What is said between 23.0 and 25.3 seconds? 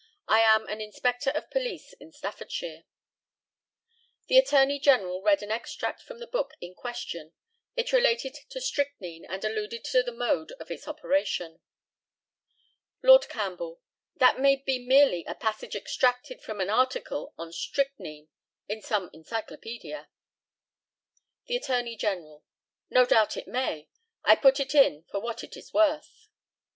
doubt it may. I put it in for